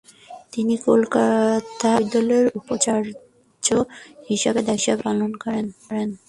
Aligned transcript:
তিনি 0.53 0.73
কলকাতা 0.85 1.89
বিশ্ববিদ্যালয়ের 1.93 2.47
উপাচার্য 2.59 3.67
হিসেবে 4.29 4.61
দায়িত্ব 4.67 4.99
পালন 5.05 5.31
করেন। 5.43 5.65